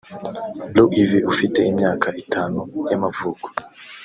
Blue 0.71 0.89
Ivy 1.01 1.19
ufite 1.31 1.59
imyaka 1.71 2.07
itanu 2.23 2.59
y’amavuko 2.89 3.45